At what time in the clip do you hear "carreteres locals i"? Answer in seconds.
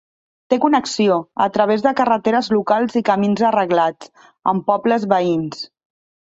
1.99-3.03